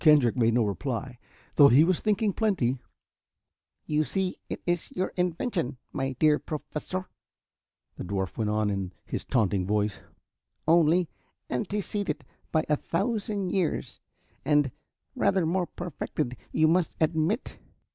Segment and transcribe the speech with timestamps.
[0.03, 1.19] Kendrick made no reply,
[1.57, 2.79] though he was thinking plenty.
[3.85, 7.07] "You see, it is your invention, my dear Professor,"
[7.97, 9.99] the dwarf went on in his taunting voice,
[10.67, 11.07] "only
[11.51, 13.99] anteceded by a thousand years
[14.43, 14.71] and
[15.15, 17.59] rather more perfected, you must admit."